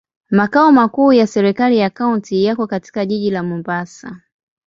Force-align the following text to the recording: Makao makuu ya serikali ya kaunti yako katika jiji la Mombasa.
Makao 0.29 0.71
makuu 0.71 1.13
ya 1.13 1.27
serikali 1.27 1.77
ya 1.77 1.89
kaunti 1.89 2.43
yako 2.43 2.67
katika 2.67 3.05
jiji 3.05 3.29
la 3.31 3.43
Mombasa. 3.43 4.21